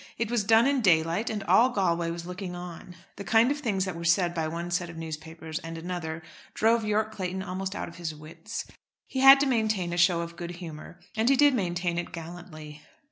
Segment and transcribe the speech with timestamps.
[0.17, 2.95] It was done in daylight, and all Galway was looking on.
[3.17, 6.23] The kind of things that were said by one set of newspapers and another
[6.55, 8.65] drove Yorke Clayton almost out of his wits.
[9.05, 12.81] He had to maintain a show of good humour, and he did maintain it gallantly.